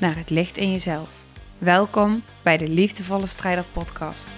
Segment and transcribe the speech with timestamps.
[0.00, 1.24] naar het licht in jezelf.
[1.58, 4.28] Welkom bij de Liefdevolle Strijder Podcast.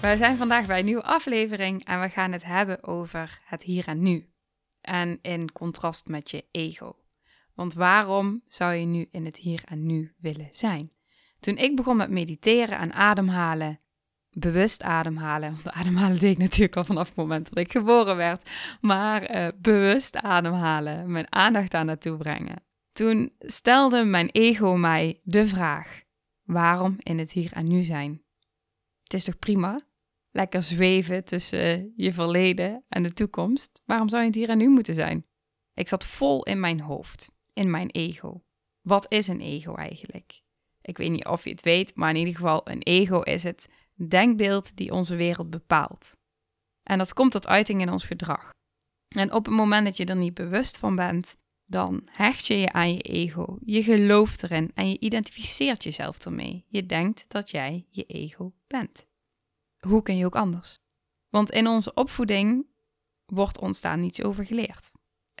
[0.00, 3.86] We zijn vandaag bij een nieuwe aflevering en we gaan het hebben over het hier
[3.86, 4.28] en nu.
[4.80, 6.96] En in contrast met je ego.
[7.54, 10.92] Want waarom zou je nu in het hier en nu willen zijn?
[11.40, 13.80] Toen ik begon met mediteren en ademhalen,
[14.34, 18.50] bewust ademhalen, want ademhalen deed ik natuurlijk al vanaf het moment dat ik geboren werd,
[18.80, 22.62] maar uh, bewust ademhalen, mijn aandacht aan naartoe brengen.
[22.92, 26.02] Toen stelde mijn ego mij de vraag:
[26.42, 28.22] waarom in het hier en nu zijn?
[29.02, 29.80] Het is toch prima?
[30.30, 33.82] Lekker zweven tussen je verleden en de toekomst.
[33.84, 35.26] Waarom zou je het hier en nu moeten zijn?
[35.74, 38.44] Ik zat vol in mijn hoofd, in mijn ego.
[38.80, 40.42] Wat is een ego eigenlijk?
[40.80, 43.68] Ik weet niet of je het weet, maar in ieder geval een ego is het
[43.94, 46.16] denkbeeld die onze wereld bepaalt.
[46.82, 48.50] En dat komt tot uiting in ons gedrag.
[49.08, 52.72] En op het moment dat je er niet bewust van bent, dan hecht je je
[52.72, 53.58] aan je ego.
[53.64, 56.64] Je gelooft erin en je identificeert jezelf ermee.
[56.68, 59.06] Je denkt dat jij je ego bent.
[59.78, 60.80] Hoe kun je ook anders?
[61.28, 62.66] Want in onze opvoeding
[63.24, 64.90] wordt ons daar niets over geleerd.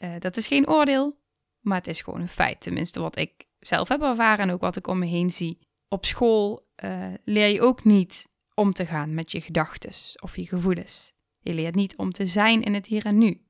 [0.02, 1.18] Uh, dat is geen oordeel,
[1.60, 2.60] maar het is gewoon een feit.
[2.60, 5.58] Tenminste, wat ik zelf heb ervaren en ook wat ik om me heen zie.
[5.88, 10.46] Op school uh, leer je ook niet om te gaan met je gedachten of je
[10.46, 11.12] gevoelens.
[11.40, 13.42] Je leert niet om te zijn in het hier en nu.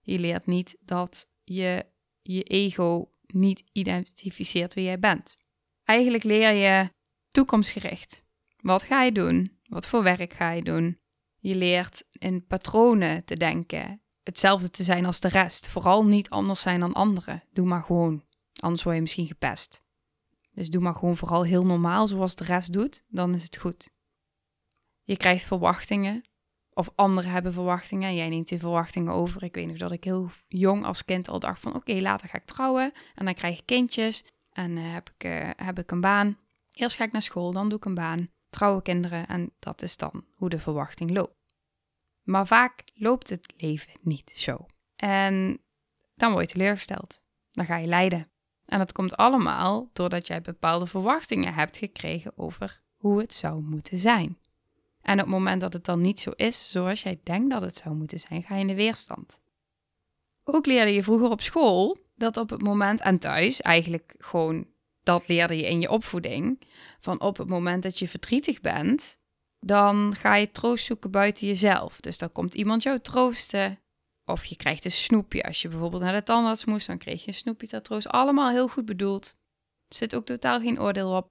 [0.00, 1.86] Je leert niet dat je
[2.22, 5.36] je ego niet identificeert wie jij bent.
[5.84, 6.90] Eigenlijk leer je
[7.28, 8.24] toekomstgericht.
[8.56, 9.58] Wat ga je doen?
[9.64, 10.98] Wat voor werk ga je doen?
[11.38, 14.02] Je leert in patronen te denken.
[14.22, 15.68] Hetzelfde te zijn als de rest.
[15.68, 17.42] Vooral niet anders zijn dan anderen.
[17.52, 18.24] Doe maar gewoon.
[18.60, 19.82] Anders word je misschien gepest.
[20.52, 23.04] Dus doe maar gewoon vooral heel normaal zoals de rest doet.
[23.08, 23.90] Dan is het goed.
[25.04, 26.24] Je krijgt verwachtingen.
[26.72, 28.14] Of anderen hebben verwachtingen.
[28.14, 29.42] Jij neemt die verwachtingen over.
[29.42, 31.74] Ik weet nog dat ik heel jong als kind al dacht van...
[31.74, 32.92] oké, later ga ik trouwen.
[33.14, 34.24] En dan krijg ik kindjes.
[34.52, 36.38] En uh, heb, ik, uh, heb ik een baan.
[36.72, 38.28] Eerst ga ik naar school, dan doe ik een baan.
[38.50, 39.26] Trouwen kinderen.
[39.26, 41.36] En dat is dan hoe de verwachting loopt.
[42.22, 44.66] Maar vaak loopt het leven niet zo.
[44.96, 45.60] En
[46.14, 47.24] dan word je teleurgesteld.
[47.50, 48.28] Dan ga je lijden.
[48.66, 53.98] En dat komt allemaal doordat jij bepaalde verwachtingen hebt gekregen over hoe het zou moeten
[53.98, 54.38] zijn.
[55.04, 57.76] En op het moment dat het dan niet zo is zoals jij denkt dat het
[57.76, 59.40] zou moeten zijn, ga je in de weerstand.
[60.44, 64.66] Ook leerde je vroeger op school dat op het moment en thuis, eigenlijk gewoon
[65.02, 66.60] dat leerde je in je opvoeding,
[67.00, 69.18] van op het moment dat je verdrietig bent,
[69.60, 72.00] dan ga je troost zoeken buiten jezelf.
[72.00, 73.78] Dus dan komt iemand jou troosten.
[74.24, 75.42] Of je krijgt een snoepje.
[75.42, 78.08] Als je bijvoorbeeld naar de tandarts moest, dan kreeg je een snoepje ter troost.
[78.08, 79.36] Allemaal heel goed bedoeld.
[79.88, 81.26] Er zit ook totaal geen oordeel op.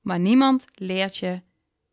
[0.00, 1.42] Maar niemand leert je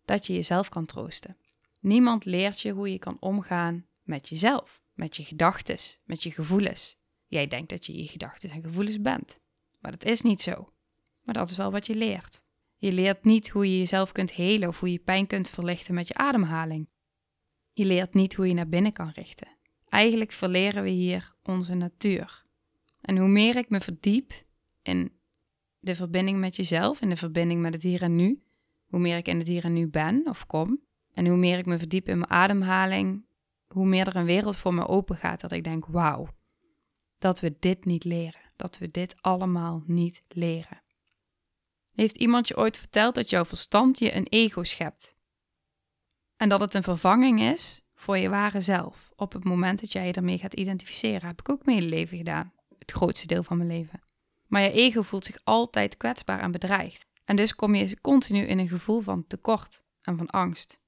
[0.05, 1.37] dat je jezelf kan troosten.
[1.79, 6.97] Niemand leert je hoe je kan omgaan met jezelf, met je gedachten, met je gevoelens.
[7.27, 9.39] Jij denkt dat je je gedachten en gevoelens bent.
[9.79, 10.73] Maar dat is niet zo.
[11.21, 12.41] Maar dat is wel wat je leert.
[12.77, 16.07] Je leert niet hoe je jezelf kunt helen of hoe je pijn kunt verlichten met
[16.07, 16.89] je ademhaling.
[17.73, 19.47] Je leert niet hoe je naar binnen kan richten.
[19.87, 22.45] Eigenlijk verleren we hier onze natuur.
[23.01, 24.33] En hoe meer ik me verdiep
[24.81, 25.11] in
[25.79, 28.42] de verbinding met jezelf, in de verbinding met het hier en nu,
[28.93, 30.81] hoe meer ik in het hier en nu ben of kom,
[31.13, 33.25] en hoe meer ik me verdiep in mijn ademhaling,
[33.67, 36.27] hoe meer er een wereld voor me open gaat dat ik denk: wauw,
[37.17, 40.81] dat we dit niet leren, dat we dit allemaal niet leren.
[41.91, 45.15] Heeft iemand je ooit verteld dat jouw verstand je een ego schept?
[46.35, 50.07] En dat het een vervanging is voor je ware zelf op het moment dat jij
[50.07, 51.27] je ermee gaat identificeren.
[51.27, 52.53] Heb ik ook mijn hele leven gedaan.
[52.77, 54.01] Het grootste deel van mijn leven.
[54.47, 57.11] Maar je ego voelt zich altijd kwetsbaar en bedreigd.
[57.25, 60.81] En dus kom je continu in een gevoel van tekort en van angst.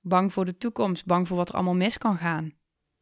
[0.00, 2.52] Bang voor de toekomst, bang voor wat er allemaal mis kan gaan.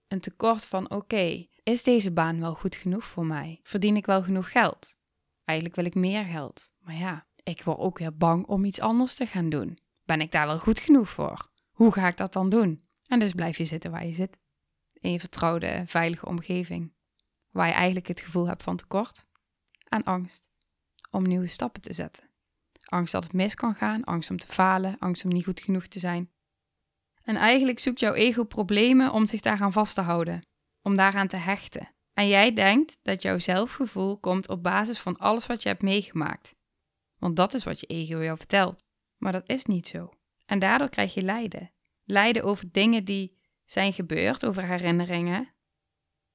[0.09, 3.61] Een tekort van oké, is deze baan wel goed genoeg voor mij?
[3.63, 4.97] Verdien ik wel genoeg geld?
[5.45, 6.71] Eigenlijk wil ik meer geld.
[6.79, 9.79] Maar ja, ik word ook weer bang om iets anders te gaan doen.
[10.05, 11.51] Ben ik daar wel goed genoeg voor?
[11.71, 12.85] Hoe ga ik dat dan doen?
[13.07, 14.41] En dus blijf je zitten waar je zit.
[14.93, 16.95] In je vertrouwde, veilige omgeving.
[17.51, 19.27] Waar je eigenlijk het gevoel hebt van tekort
[19.89, 20.45] en angst
[21.11, 22.26] om nieuwe stappen te zetten.
[22.87, 25.87] Angst dat het mis kan gaan, angst om te falen, angst om niet goed genoeg
[25.87, 26.31] te zijn.
[27.23, 30.47] En eigenlijk zoekt jouw ego problemen om zich daaraan vast te houden.
[30.83, 31.95] om daaraan te hechten.
[32.13, 36.55] En jij denkt dat jouw zelfgevoel komt op basis van alles wat je hebt meegemaakt.
[37.19, 38.83] Want dat is wat je ego jou vertelt.
[39.17, 40.13] Maar dat is niet zo.
[40.45, 41.73] En daardoor krijg je lijden.
[42.05, 45.55] Lijden over dingen die zijn gebeurd, over herinneringen.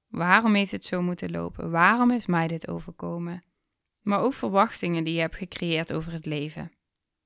[0.07, 1.71] Waarom heeft het zo moeten lopen?
[1.71, 3.43] Waarom is mij dit overkomen?
[4.01, 6.71] Maar ook verwachtingen die je hebt gecreëerd over het leven.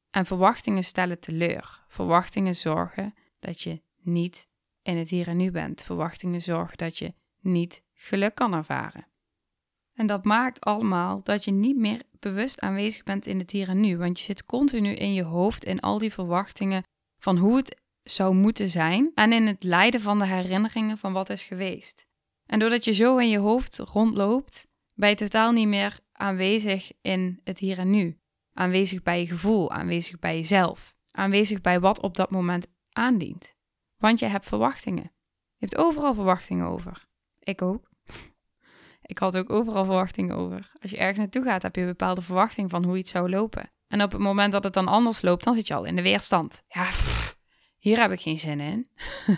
[0.09, 1.83] En verwachtingen stellen teleur.
[1.87, 4.47] Verwachtingen zorgen dat je niet
[4.81, 5.81] in het hier en nu bent.
[5.81, 9.07] Verwachtingen zorgen dat je niet geluk kan ervaren.
[9.93, 13.79] En dat maakt allemaal dat je niet meer bewust aanwezig bent in het hier en
[13.79, 13.97] nu.
[13.97, 16.83] Want je zit continu in je hoofd in al die verwachtingen
[17.19, 19.11] van hoe het zou moeten zijn.
[19.15, 22.05] En in het lijden van de herinneringen van wat is geweest.
[22.45, 27.39] En doordat je zo in je hoofd rondloopt, ben je totaal niet meer aanwezig in
[27.43, 28.19] het hier en nu.
[28.53, 30.95] Aanwezig bij je gevoel, aanwezig bij jezelf.
[31.11, 33.55] Aanwezig bij wat op dat moment aandient.
[33.97, 35.11] Want je hebt verwachtingen.
[35.57, 37.07] Je hebt overal verwachtingen over.
[37.39, 37.89] Ik ook.
[39.01, 40.71] Ik had ook overal verwachtingen over.
[40.81, 43.71] Als je ergens naartoe gaat, heb je een bepaalde verwachting van hoe iets zou lopen.
[43.87, 46.01] En op het moment dat het dan anders loopt, dan zit je al in de
[46.01, 46.63] weerstand.
[46.67, 46.85] Ja,
[47.77, 48.89] hier heb ik geen zin in.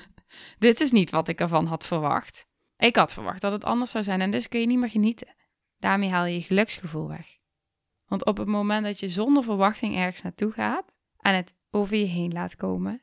[0.60, 2.48] Dit is niet wat ik ervan had verwacht.
[2.78, 5.36] Ik had verwacht dat het anders zou zijn en dus kun je niet meer genieten.
[5.78, 7.38] Daarmee haal je je geluksgevoel weg.
[8.06, 12.06] Want op het moment dat je zonder verwachting ergens naartoe gaat en het over je
[12.06, 13.02] heen laat komen,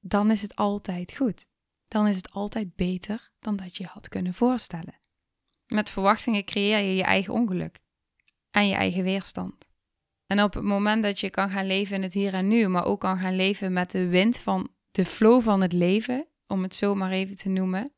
[0.00, 1.46] dan is het altijd goed.
[1.88, 5.00] Dan is het altijd beter dan dat je had kunnen voorstellen.
[5.66, 7.80] Met verwachtingen creëer je je eigen ongeluk
[8.50, 9.70] en je eigen weerstand.
[10.26, 12.84] En op het moment dat je kan gaan leven in het hier en nu, maar
[12.84, 16.74] ook kan gaan leven met de wind van de flow van het leven, om het
[16.74, 17.92] zo maar even te noemen,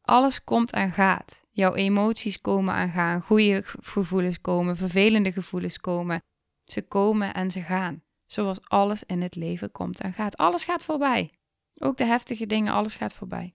[0.00, 1.39] alles komt en gaat.
[1.50, 6.22] Jouw emoties komen en gaan, goede gevoelens komen, vervelende gevoelens komen.
[6.64, 8.02] Ze komen en ze gaan.
[8.26, 10.36] Zoals alles in het leven komt en gaat.
[10.36, 11.32] Alles gaat voorbij.
[11.74, 13.52] Ook de heftige dingen, alles gaat voorbij.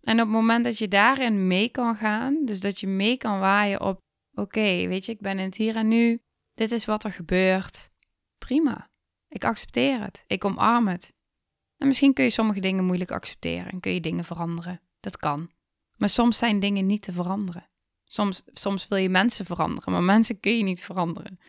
[0.00, 3.38] En op het moment dat je daarin mee kan gaan, dus dat je mee kan
[3.38, 4.00] waaien op:
[4.34, 6.20] oké, weet je, ik ben in het hier en nu,
[6.54, 7.90] dit is wat er gebeurt.
[8.38, 8.90] Prima.
[9.28, 10.24] Ik accepteer het.
[10.26, 11.14] Ik omarm het.
[11.76, 14.80] En misschien kun je sommige dingen moeilijk accepteren en kun je dingen veranderen.
[15.00, 15.50] Dat kan.
[16.02, 17.68] Maar soms zijn dingen niet te veranderen.
[18.04, 21.40] Soms, soms wil je mensen veranderen, maar mensen kun je niet veranderen.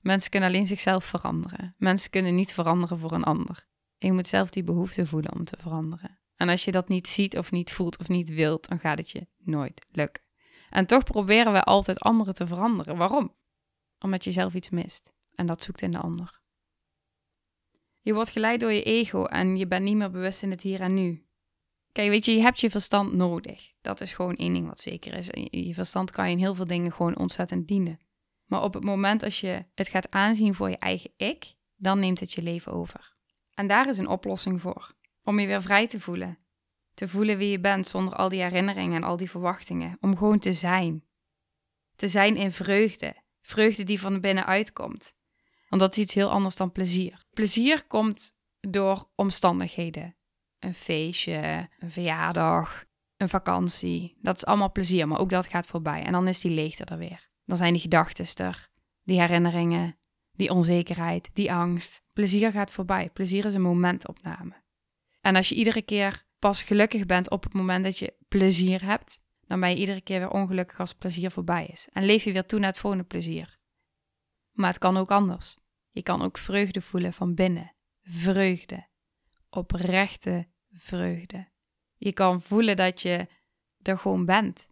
[0.00, 1.74] Mensen kunnen alleen zichzelf veranderen.
[1.78, 3.66] Mensen kunnen niet veranderen voor een ander.
[3.98, 6.18] Je moet zelf die behoefte voelen om te veranderen.
[6.36, 9.10] En als je dat niet ziet of niet voelt of niet wilt, dan gaat het
[9.10, 10.22] je nooit lukken.
[10.70, 12.96] En toch proberen we altijd anderen te veranderen.
[12.96, 13.34] Waarom?
[13.98, 15.12] Omdat je zelf iets mist.
[15.34, 16.40] En dat zoekt in de ander.
[18.00, 20.80] Je wordt geleid door je ego en je bent niet meer bewust in het hier
[20.80, 21.26] en nu.
[21.92, 23.72] Kijk, weet je, je hebt je verstand nodig.
[23.80, 25.28] Dat is gewoon één ding wat zeker is.
[25.50, 28.00] Je verstand kan je in heel veel dingen gewoon ontzettend dienen.
[28.44, 32.20] Maar op het moment als je het gaat aanzien voor je eigen ik, dan neemt
[32.20, 33.14] het je leven over.
[33.54, 34.94] En daar is een oplossing voor.
[35.22, 36.38] Om je weer vrij te voelen.
[36.94, 39.96] Te voelen wie je bent zonder al die herinneringen en al die verwachtingen.
[40.00, 41.04] Om gewoon te zijn.
[41.96, 43.14] Te zijn in vreugde.
[43.40, 45.14] Vreugde die van binnenuit komt.
[45.68, 47.24] Want dat is iets heel anders dan plezier.
[47.30, 50.16] Plezier komt door omstandigheden
[50.64, 52.84] een feestje, een verjaardag,
[53.16, 54.16] een vakantie.
[54.20, 56.02] Dat is allemaal plezier, maar ook dat gaat voorbij.
[56.02, 57.30] En dan is die leegte er weer.
[57.44, 58.70] Dan zijn die gedachten er,
[59.02, 59.98] die herinneringen,
[60.32, 62.02] die onzekerheid, die angst.
[62.12, 63.10] Plezier gaat voorbij.
[63.10, 64.62] Plezier is een momentopname.
[65.20, 69.20] En als je iedere keer pas gelukkig bent op het moment dat je plezier hebt,
[69.46, 71.88] dan ben je iedere keer weer ongelukkig als plezier voorbij is.
[71.92, 73.58] En leef je weer toe naar het volgende plezier.
[74.52, 75.56] Maar het kan ook anders.
[75.90, 77.74] Je kan ook vreugde voelen van binnen.
[78.02, 78.86] Vreugde.
[79.50, 81.48] Oprechte vreugde.
[81.96, 83.26] Je kan voelen dat je
[83.82, 84.68] er gewoon bent,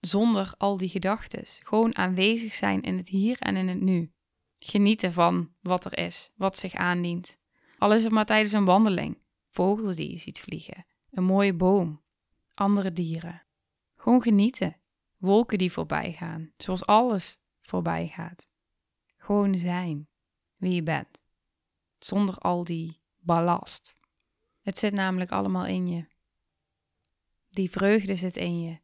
[0.00, 1.44] zonder al die gedachten.
[1.44, 4.12] Gewoon aanwezig zijn in het hier en in het nu.
[4.58, 7.38] Genieten van wat er is, wat zich aandient.
[7.78, 9.18] Al is het maar tijdens een wandeling,
[9.48, 12.02] vogels die je ziet vliegen, een mooie boom,
[12.54, 13.46] andere dieren.
[13.96, 14.76] Gewoon genieten.
[15.16, 18.50] Wolken die voorbij gaan, zoals alles voorbij gaat.
[19.16, 20.08] Gewoon zijn
[20.56, 21.22] wie je bent,
[21.98, 23.94] zonder al die ballast.
[24.62, 26.06] Het zit namelijk allemaal in je.
[27.50, 28.78] Die vreugde zit in je.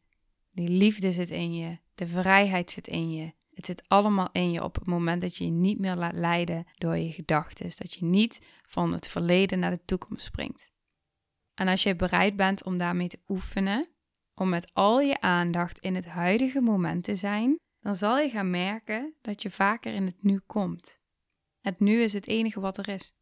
[0.51, 1.77] Die liefde zit in je.
[1.95, 3.33] De vrijheid zit in je.
[3.53, 6.65] Het zit allemaal in je op het moment dat je je niet meer laat leiden
[6.77, 7.71] door je gedachten.
[7.77, 10.71] Dat je niet van het verleden naar de toekomst springt.
[11.53, 13.87] En als je bereid bent om daarmee te oefenen,
[14.33, 18.49] om met al je aandacht in het huidige moment te zijn, dan zal je gaan
[18.49, 20.99] merken dat je vaker in het nu komt.
[21.61, 23.13] Het nu is het enige wat er is.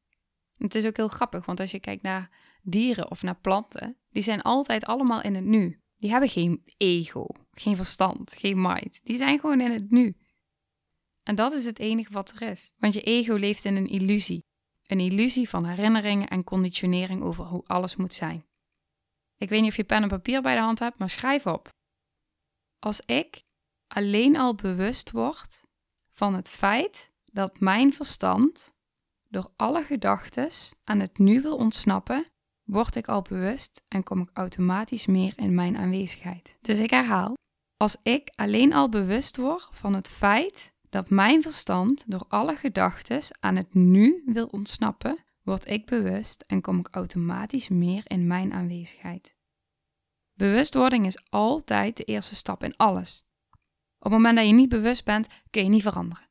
[0.58, 2.30] Het is ook heel grappig, want als je kijkt naar
[2.72, 5.82] dieren of naar planten, die zijn altijd allemaal in het nu.
[5.96, 9.00] Die hebben geen ego, geen verstand, geen mind.
[9.04, 10.18] Die zijn gewoon in het nu.
[11.24, 12.72] En dat is het enige wat er is.
[12.78, 14.46] Want je ego leeft in een illusie.
[14.86, 18.46] Een illusie van herinneringen en conditionering over hoe alles moet zijn.
[19.38, 21.70] Ik weet niet of je pen en papier bij de hand hebt, maar schrijf op.
[22.80, 23.44] Als ik
[23.88, 25.64] alleen al bewust word
[26.12, 28.76] van het feit dat mijn verstand
[29.30, 30.50] door alle gedachten
[30.84, 32.26] aan het nu wil ontsnappen,
[32.68, 36.58] word ik al bewust en kom ik automatisch meer in mijn aanwezigheid.
[36.62, 37.34] Dus ik herhaal,
[37.78, 43.22] als ik alleen al bewust word van het feit dat mijn verstand door alle gedachten
[43.40, 48.54] aan het nu wil ontsnappen, word ik bewust en kom ik automatisch meer in mijn
[48.54, 49.36] aanwezigheid.
[50.34, 53.26] Bewustwording is altijd de eerste stap in alles.
[53.98, 56.30] Op het moment dat je niet bewust bent, kun je niet veranderen.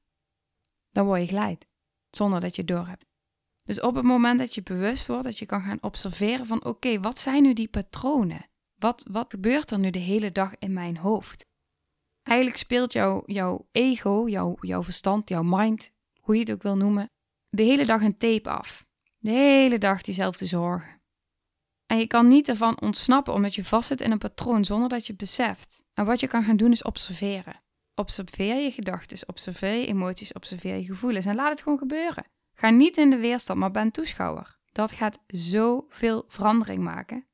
[0.91, 1.67] Dan word je geleid,
[2.11, 3.06] zonder dat je het doorhebt.
[3.67, 7.01] Dus op het moment dat je bewust wordt, dat je kan gaan observeren van oké,
[7.01, 8.49] wat zijn nu die patronen?
[8.75, 11.47] Wat, wat gebeurt er nu de hele dag in mijn hoofd?
[12.23, 16.77] Eigenlijk speelt jouw, jouw ego, jouw, jouw verstand, jouw mind, hoe je het ook wil
[16.77, 17.11] noemen,
[17.49, 18.87] de hele dag een tape af.
[19.19, 21.01] De hele dag diezelfde zorgen.
[21.87, 25.13] En je kan niet ervan ontsnappen omdat je vastzit in een patroon zonder dat je
[25.13, 25.85] het beseft.
[25.95, 27.63] En wat je kan gaan doen is observeren.
[27.95, 32.25] Observeer je gedachten, observeer je emoties, observeer je gevoelens en laat het gewoon gebeuren.
[32.59, 34.59] Ga niet in de weerstand, maar ben toeschouwer.
[34.73, 37.27] Dat gaat zoveel verandering maken.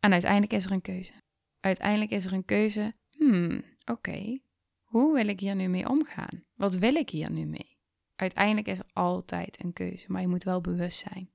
[0.00, 1.12] En uiteindelijk is er een keuze.
[1.60, 2.94] Uiteindelijk is er een keuze.
[3.10, 4.38] Hmm, oké.
[4.82, 6.44] Hoe wil ik hier nu mee omgaan?
[6.54, 7.78] Wat wil ik hier nu mee?
[8.16, 11.30] Uiteindelijk is er altijd een keuze, maar je moet wel bewust zijn.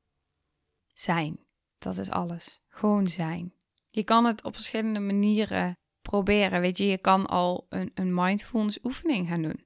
[0.93, 1.39] Zijn,
[1.77, 2.63] dat is alles.
[2.67, 3.53] Gewoon zijn.
[3.89, 6.61] Je kan het op verschillende manieren proberen.
[6.61, 9.64] Weet je, je kan al een, een mindfulness oefening gaan doen.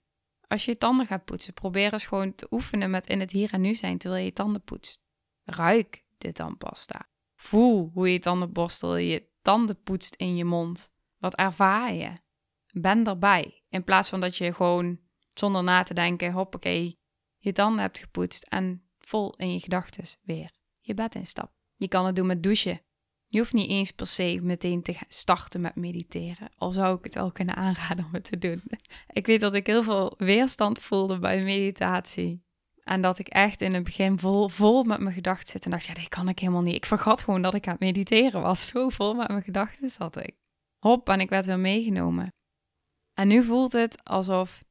[0.50, 3.54] Als je je tanden gaat poetsen, probeer eens gewoon te oefenen met in het hier
[3.54, 5.04] en nu zijn terwijl je je tanden poetst.
[5.44, 7.10] Ruik de tandpasta.
[7.36, 10.92] Voel hoe je tandenborstel je tanden poetst in je mond.
[11.18, 12.12] Wat ervaar je?
[12.72, 13.64] Ben erbij.
[13.70, 15.00] In plaats van dat je gewoon
[15.34, 17.00] zonder na te denken, hoppakee,
[17.38, 21.54] je tanden hebt gepoetst en vol in je gedachten weer je bed instapt.
[21.76, 22.82] Je kan het doen met douchen.
[23.32, 26.50] Je hoeft niet eens per se meteen te starten met mediteren.
[26.58, 28.64] Al zou ik het wel kunnen aanraden om het te doen.
[29.12, 32.44] Ik weet dat ik heel veel weerstand voelde bij meditatie.
[32.84, 35.66] En dat ik echt in het begin vol, vol met mijn gedachten zit.
[35.66, 36.76] En dacht, ja, dat kan ik helemaal niet.
[36.76, 38.68] Ik vergat gewoon dat ik aan het mediteren was.
[38.72, 40.36] Zo vol met mijn gedachten zat ik.
[40.80, 42.34] Hop, en ik werd weer meegenomen.
[43.14, 44.64] En nu voelt het alsof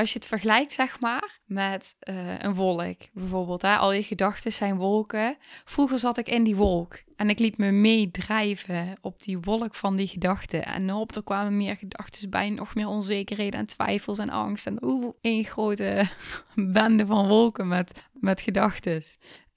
[0.00, 3.62] als je het vergelijkt, zeg maar, met uh, een wolk bijvoorbeeld.
[3.62, 3.76] Hè?
[3.76, 5.36] Al je gedachten zijn wolken.
[5.64, 9.96] Vroeger zat ik in die wolk en ik liet me meedrijven op die wolk van
[9.96, 10.64] die gedachten.
[10.64, 14.66] En op, er kwamen meer gedachten bij, nog meer onzekerheden en twijfels en angst.
[14.66, 16.08] En oeh, één grote
[16.54, 19.02] bende van wolken met, met gedachten.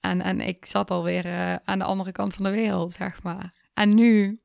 [0.00, 3.54] En, en ik zat alweer uh, aan de andere kant van de wereld, zeg maar.
[3.74, 4.38] En nu,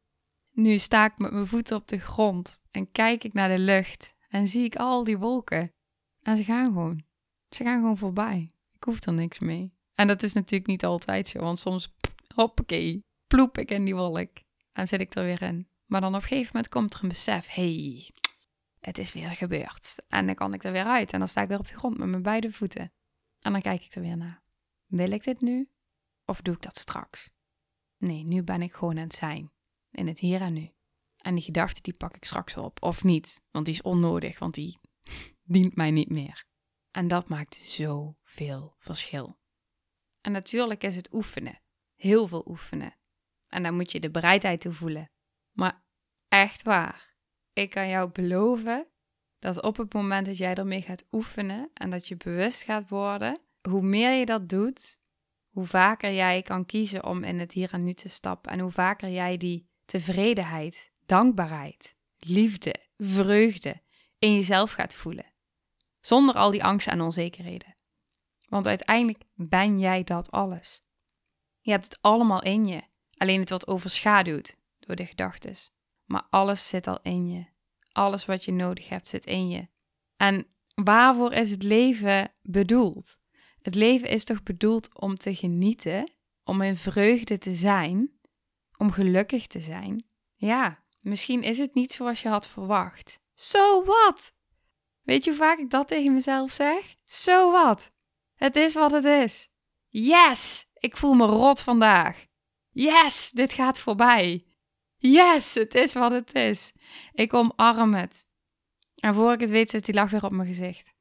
[0.52, 4.14] nu sta ik met mijn voeten op de grond en kijk ik naar de lucht
[4.30, 5.74] en zie ik al die wolken.
[6.22, 7.04] En ze gaan gewoon.
[7.50, 8.50] Ze gaan gewoon voorbij.
[8.74, 9.74] Ik hoef er niks mee.
[9.94, 11.94] En dat is natuurlijk niet altijd zo, want soms,
[12.36, 14.30] hoppakee, ploep ik in die wolk.
[14.72, 15.68] En zit ik er weer in.
[15.86, 18.10] Maar dan op een gegeven moment komt er een besef, hey,
[18.80, 19.96] het is weer gebeurd.
[20.08, 21.98] En dan kan ik er weer uit en dan sta ik weer op de grond
[21.98, 22.92] met mijn beide voeten.
[23.40, 24.44] En dan kijk ik er weer naar.
[24.86, 25.70] Wil ik dit nu?
[26.26, 27.30] Of doe ik dat straks?
[27.98, 29.52] Nee, nu ben ik gewoon aan het zijn.
[29.92, 30.72] In het hier en nu.
[31.18, 32.84] En die gedachte die pak ik straks op.
[32.84, 34.80] Of niet, want die is onnodig, want die
[35.50, 36.46] dient mij niet meer.
[36.92, 39.40] En dat maakt zoveel verschil.
[40.22, 41.62] En natuurlijk is het oefenen.
[41.96, 42.98] Heel veel oefenen.
[43.48, 45.12] En dan moet je de bereidheid toe voelen.
[45.52, 45.84] Maar
[46.28, 47.16] echt waar,
[47.54, 48.88] ik kan jou beloven
[49.40, 53.40] dat op het moment dat jij ermee gaat oefenen en dat je bewust gaat worden,
[53.70, 55.00] hoe meer je dat doet,
[55.50, 58.72] hoe vaker jij kan kiezen om in het hier en nu te stappen en hoe
[58.72, 63.82] vaker jij die tevredenheid, dankbaarheid, liefde, vreugde
[64.20, 65.29] in jezelf gaat voelen.
[66.02, 67.76] Zonder al die angsten en onzekerheden.
[68.48, 70.82] Want uiteindelijk ben jij dat alles.
[71.60, 72.82] Je hebt het allemaal in je.
[73.18, 75.56] Alleen het wordt overschaduwd door de gedachten.
[76.06, 77.46] Maar alles zit al in je.
[77.92, 79.68] Alles wat je nodig hebt zit in je.
[80.16, 83.18] En waarvoor is het leven bedoeld?
[83.62, 86.12] Het leven is toch bedoeld om te genieten,
[86.44, 88.20] om in vreugde te zijn,
[88.78, 90.06] om gelukkig te zijn?
[90.36, 93.22] Ja, misschien is het niet zoals je had verwacht.
[93.34, 94.34] So what?
[95.10, 96.96] Weet je hoe vaak ik dat tegen mezelf zeg?
[97.04, 97.92] Zo wat.
[98.36, 99.50] Het is wat het is.
[99.88, 102.26] Yes, ik voel me rot vandaag.
[102.70, 104.46] Yes, dit gaat voorbij.
[104.98, 106.72] Yes, het is wat het is.
[107.12, 108.26] Ik omarm het.
[108.96, 110.94] En voor ik het weet zit die lach weer op mijn gezicht.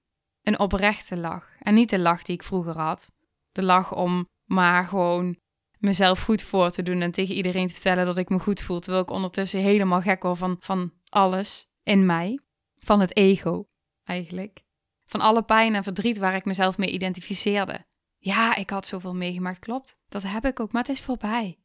[0.43, 1.57] Een oprechte lach.
[1.59, 3.11] En niet de lach die ik vroeger had.
[3.53, 5.39] De lach om maar gewoon
[5.79, 8.81] mezelf goed voor te doen en tegen iedereen te vertellen dat ik me goed voel.
[8.81, 12.41] Terwijl ik ondertussen helemaal gek word van, van alles in mij.
[12.75, 13.67] Van het ego
[14.09, 14.65] eigenlijk.
[15.05, 17.87] Van alle pijn en verdriet waar ik mezelf mee identificeerde.
[18.19, 19.99] Ja, ik had zoveel meegemaakt, klopt.
[20.09, 21.59] Dat heb ik ook, maar het is voorbij.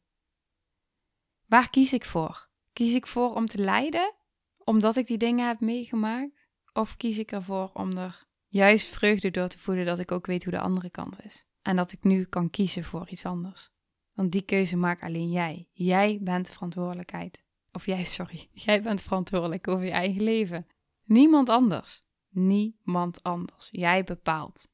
[1.46, 2.48] Waar kies ik voor?
[2.72, 4.14] Kies ik voor om te lijden,
[4.58, 6.48] omdat ik die dingen heb meegemaakt?
[6.72, 10.44] Of kies ik ervoor om er juist vreugde door te voelen dat ik ook weet
[10.44, 11.46] hoe de andere kant is?
[11.62, 13.70] En dat ik nu kan kiezen voor iets anders.
[14.12, 15.68] Want die keuze maakt alleen jij.
[15.72, 17.44] Jij bent verantwoordelijkheid.
[17.72, 18.48] Of jij, sorry.
[18.66, 20.66] Jij bent verantwoordelijk over je eigen leven.
[21.04, 22.02] Niemand anders.
[22.34, 23.68] Niemand anders.
[23.70, 24.68] Jij bepaalt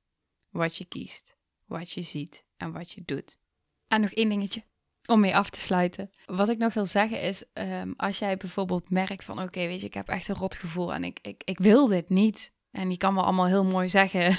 [0.48, 1.36] wat je kiest,
[1.66, 3.38] wat je ziet en wat je doet.
[3.86, 4.64] En nog één dingetje
[5.06, 6.10] om mee af te sluiten.
[6.26, 9.86] Wat ik nog wil zeggen is, ehm, als jij bijvoorbeeld merkt van oké, weet je,
[9.86, 12.52] ik heb echt een rot gevoel en ik, ik, ik wil dit niet.
[12.70, 14.38] En je kan wel allemaal heel mooi zeggen,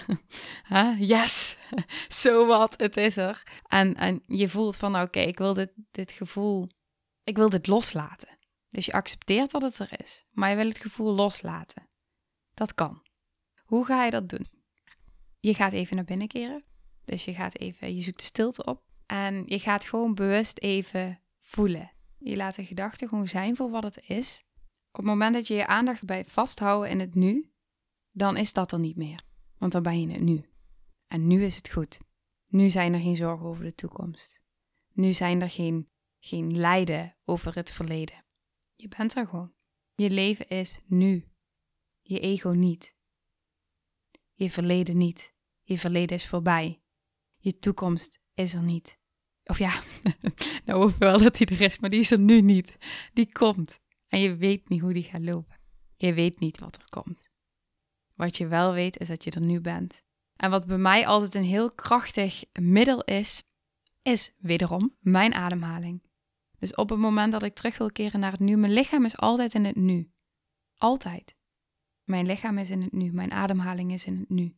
[1.14, 1.58] yes,
[2.08, 3.44] so what, het is er.
[3.68, 6.70] En, en je voelt van oké, ik wil dit, dit gevoel,
[7.24, 8.38] ik wil dit loslaten.
[8.70, 11.90] Dus je accepteert dat het er is, maar je wil het gevoel loslaten.
[12.54, 13.02] Dat kan.
[13.72, 14.48] Hoe ga je dat doen?
[15.40, 16.64] Je gaat even naar binnen keren.
[17.06, 18.84] Dus je gaat even, je zoekt de stilte op.
[19.06, 21.92] En je gaat gewoon bewust even voelen.
[22.18, 24.44] Je laat de gedachte gewoon zijn voor wat het is.
[24.90, 27.52] Op het moment dat je je aandacht bij vasthouden in het nu,
[28.12, 29.24] dan is dat er niet meer.
[29.58, 30.46] Want dan ben je in het nu.
[31.08, 32.00] En nu is het goed.
[32.48, 34.42] Nu zijn er geen zorgen over de toekomst.
[34.94, 38.26] Nu zijn er geen, geen lijden over het verleden.
[38.76, 39.54] Je bent er gewoon.
[39.96, 41.26] Je leven is nu.
[42.02, 43.00] Je ego niet.
[44.42, 45.34] Je verleden niet.
[45.62, 46.82] Je verleden is voorbij.
[47.38, 49.00] Je toekomst is er niet.
[49.44, 49.82] Of ja,
[50.66, 52.78] nou hoop wel dat die er is, maar die is er nu niet.
[53.14, 53.80] Die komt.
[54.08, 55.60] En je weet niet hoe die gaat lopen.
[55.96, 57.30] Je weet niet wat er komt.
[58.16, 60.04] Wat je wel weet is dat je er nu bent.
[60.36, 63.44] En wat bij mij altijd een heel krachtig middel is,
[64.02, 66.04] is wederom mijn ademhaling.
[66.60, 69.18] Dus op het moment dat ik terug wil keren naar het nu, mijn lichaam is
[69.18, 70.12] altijd in het nu.
[70.78, 71.40] Altijd.
[72.04, 74.56] Mijn lichaam is in het nu, mijn ademhaling is in het nu.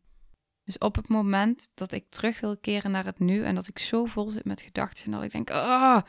[0.64, 3.80] Dus op het moment dat ik terug wil keren naar het nu en dat ik
[3.80, 6.00] zo vol zit met gedachten en dat ik denk, oh,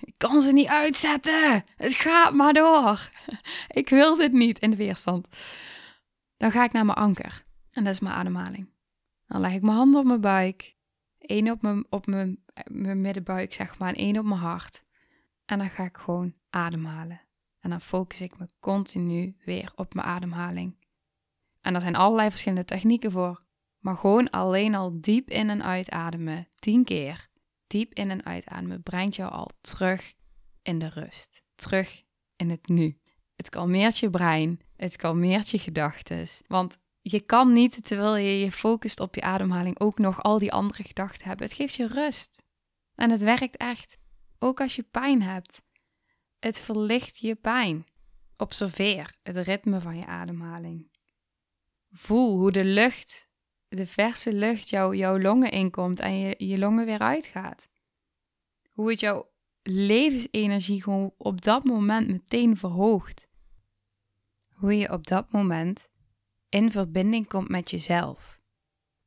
[0.00, 1.64] ik kan ze niet uitzetten.
[1.76, 3.10] Het gaat maar door.
[3.68, 5.26] Ik wil dit niet in de weerstand.
[6.36, 8.68] Dan ga ik naar mijn anker en dat is mijn ademhaling.
[9.26, 10.76] Dan leg ik mijn handen op mijn buik,
[11.18, 14.84] één op mijn, op mijn, mijn middenbuik zeg maar en één op mijn hart.
[15.44, 17.20] En dan ga ik gewoon ademhalen.
[17.66, 20.76] En dan focus ik me continu weer op mijn ademhaling.
[21.60, 23.42] En er zijn allerlei verschillende technieken voor.
[23.78, 27.28] Maar gewoon alleen al diep in en uitademen, tien keer.
[27.66, 30.14] Diep in en uitademen brengt jou al terug
[30.62, 31.42] in de rust.
[31.54, 32.02] Terug
[32.36, 32.98] in het nu.
[33.36, 36.26] Het kalmeert je brein, het kalmeert je gedachten.
[36.46, 40.52] Want je kan niet, terwijl je je focust op je ademhaling, ook nog al die
[40.52, 41.46] andere gedachten hebben.
[41.46, 42.42] Het geeft je rust.
[42.94, 43.98] En het werkt echt.
[44.38, 45.64] Ook als je pijn hebt.
[46.46, 47.86] Het verlicht je pijn.
[48.36, 50.90] Observeer het ritme van je ademhaling.
[51.90, 53.28] Voel hoe de lucht,
[53.68, 57.68] de verse lucht, jou, jouw longen inkomt en je, je longen weer uitgaat.
[58.70, 59.30] Hoe het jouw
[59.62, 63.28] levensenergie gewoon op dat moment meteen verhoogt.
[64.48, 65.88] Hoe je op dat moment
[66.48, 68.40] in verbinding komt met jezelf.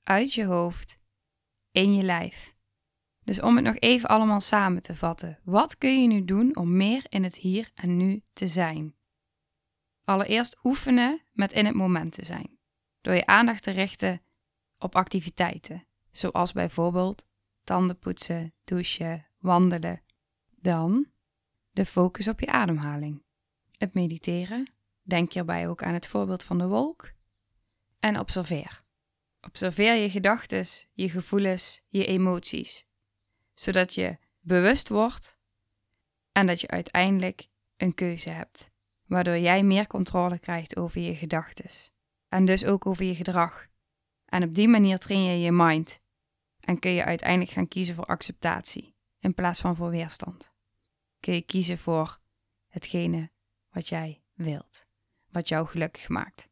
[0.03, 0.99] Uit je hoofd,
[1.71, 2.57] in je lijf.
[3.23, 5.39] Dus om het nog even allemaal samen te vatten.
[5.43, 8.95] Wat kun je nu doen om meer in het hier en nu te zijn?
[10.03, 12.57] Allereerst oefenen met in het moment te zijn.
[13.01, 14.21] Door je aandacht te richten
[14.77, 15.85] op activiteiten.
[16.11, 17.25] Zoals bijvoorbeeld
[17.63, 20.01] tanden poetsen, douchen, wandelen.
[20.49, 21.07] Dan
[21.71, 23.23] de focus op je ademhaling.
[23.77, 24.71] Het mediteren.
[25.01, 27.11] Denk hierbij ook aan het voorbeeld van de wolk.
[27.99, 28.83] En observeer.
[29.41, 32.87] Observeer je gedachten, je gevoelens, je emoties
[33.59, 35.39] zodat je bewust wordt
[36.31, 38.71] en dat je uiteindelijk een keuze hebt,
[39.05, 41.91] waardoor jij meer controle krijgt over je gedachten
[42.27, 43.67] en dus ook over je gedrag.
[44.25, 45.99] En op die manier train je je mind
[46.59, 50.53] en kun je uiteindelijk gaan kiezen voor acceptatie in plaats van voor weerstand.
[51.19, 52.19] Kun je kiezen voor
[52.67, 53.31] hetgene
[53.69, 54.87] wat jij wilt,
[55.29, 56.49] wat jou gelukkig maakt.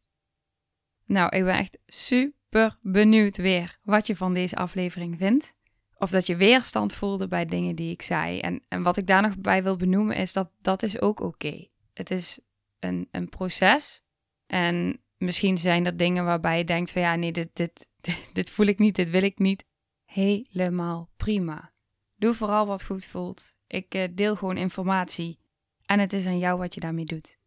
[1.06, 5.56] Nou, ik ben echt super benieuwd weer wat je van deze aflevering vindt.
[6.00, 8.40] Of dat je weerstand voelde bij dingen die ik zei.
[8.40, 11.68] En, en wat ik daar nog bij wil benoemen is dat dat is ook oké.
[11.94, 12.40] Het is
[12.80, 14.02] een, een proces.
[14.48, 17.88] En misschien zijn er dingen waarbij je denkt van ja, nee, dit, dit,
[18.34, 19.66] dit voel ik niet, dit wil ik niet.
[20.06, 21.72] Helemaal prima.
[22.16, 23.54] Doe vooral wat goed voelt.
[23.68, 25.40] Ik eh, deel gewoon informatie.
[25.86, 27.38] En het is aan jou wat je daarmee doet.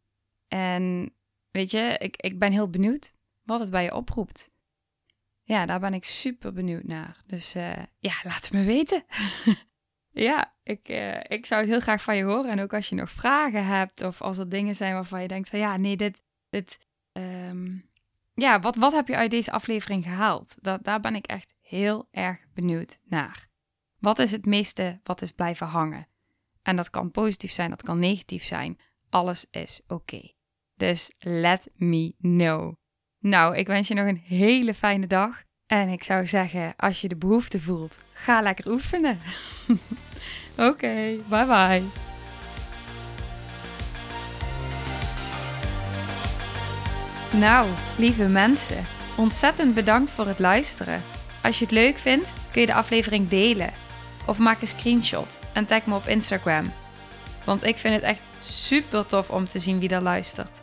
[0.48, 1.14] En
[1.50, 4.50] weet je, ik, ik ben heel benieuwd wat het bij je oproept
[5.50, 7.16] ja, daar ben ik super benieuwd naar.
[7.26, 9.04] Dus uh, ja, laat het me weten.
[10.28, 12.50] ja, ik, uh, ik zou het heel graag van je horen.
[12.50, 15.48] En ook als je nog vragen hebt of als er dingen zijn waarvan je denkt
[15.48, 16.78] van ja, nee, dit, dit,
[17.12, 17.90] um,
[18.34, 20.56] ja, wat, wat heb je uit deze aflevering gehaald?
[20.60, 23.48] Dat, daar ben ik echt heel erg benieuwd naar.
[23.98, 26.08] Wat is het meeste wat is blijven hangen?
[26.62, 28.78] En dat kan positief zijn, dat kan negatief zijn.
[29.08, 30.32] Alles is oké.
[30.76, 32.80] Dus let me know.
[33.22, 35.42] Nou, ik wens je nog een hele fijne dag.
[35.66, 39.18] En ik zou zeggen, als je de behoefte voelt, ga lekker oefenen.
[40.68, 41.83] oké, bye bye.
[47.38, 48.85] Nou, lieve mensen,
[49.16, 51.02] ontzettend bedankt voor het luisteren.
[51.42, 53.70] Als je het leuk vindt, kun je de aflevering delen.
[54.26, 56.72] Of maak een screenshot en tag me op Instagram.
[57.44, 60.62] Want ik vind het echt super tof om te zien wie er luistert.